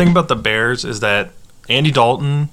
[0.00, 1.30] thing about the Bears is that
[1.68, 2.48] Andy Dalton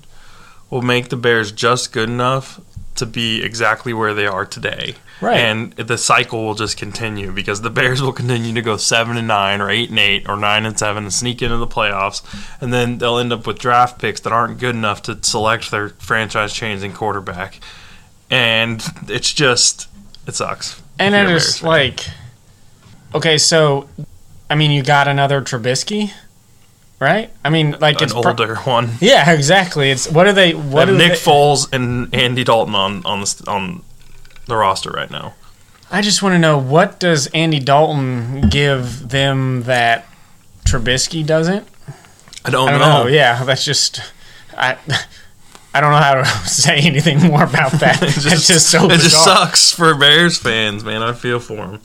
[0.70, 2.60] will make the Bears just good enough
[2.96, 4.96] to be exactly where they are today.
[5.22, 5.38] Right.
[5.38, 9.28] And the cycle will just continue because the Bears will continue to go seven and
[9.28, 12.22] nine or eight and eight or nine and seven and sneak into the playoffs.
[12.62, 15.90] And then they'll end up with draft picks that aren't good enough to select their
[15.90, 17.60] franchise changing quarterback.
[18.30, 19.88] And it's just
[20.28, 20.82] it sucks.
[21.00, 21.70] And if it you're a is Bears fan.
[21.70, 22.08] like,
[23.16, 23.88] okay, so,
[24.50, 26.12] I mean, you got another Trubisky,
[27.00, 27.32] right?
[27.44, 28.92] I mean, like an it's pro- older one.
[29.00, 29.92] yeah, exactly.
[29.92, 30.54] It's what are they?
[30.54, 33.84] What are Nick they, Foles and Andy Dalton on on the on
[34.48, 35.34] the roster right now.
[35.90, 40.06] I just want to know what does Andy Dalton give them that
[40.66, 41.66] Trubisky doesn't?
[42.44, 43.04] I don't, I don't know.
[43.04, 43.08] know.
[43.10, 44.02] Yeah, that's just
[44.58, 44.78] I.
[45.74, 48.02] I don't know how to say anything more about that.
[48.02, 49.00] It it's just so it bizarre.
[49.04, 51.04] just sucks for Bears fans, man.
[51.04, 51.82] I feel for them.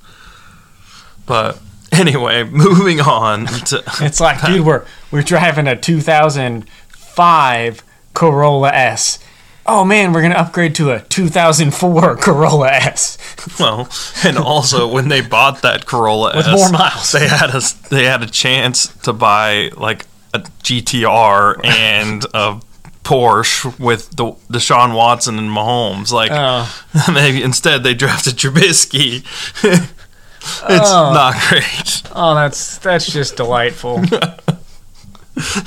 [1.26, 1.60] But
[2.00, 7.82] anyway, moving on to It's like, dude, we're we're driving a 2005
[8.14, 9.18] Corolla S.
[9.64, 13.16] Oh man, we're gonna upgrade to a 2004 Corolla S.
[13.60, 13.88] well,
[14.24, 17.12] and also when they bought that Corolla With S, more miles.
[17.12, 22.60] they had a they had a chance to buy like a GTR and a
[23.04, 26.10] Porsche with the Deshaun Watson and Mahomes.
[26.12, 26.68] Like Oh.
[27.12, 29.22] maybe instead they drafted Trubisky.
[30.70, 31.12] it's Oh.
[31.12, 32.02] not great.
[32.14, 34.02] Oh, that's that's just delightful.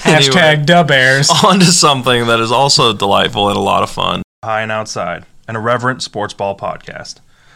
[0.05, 0.29] Anyway.
[0.31, 1.27] Hashtag Dubbears.
[1.43, 4.21] on to something that is also delightful and a lot of fun.
[4.43, 7.15] High and Outside, an irreverent sports ball podcast.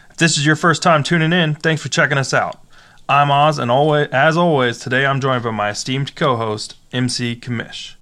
[0.09, 2.59] If this is your first time tuning in, thanks for checking us out.
[3.07, 7.93] I'm Oz, and always, as always, today I'm joined by my esteemed co-host, MC Kamish.